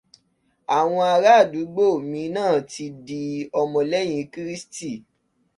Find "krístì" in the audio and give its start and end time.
4.33-4.91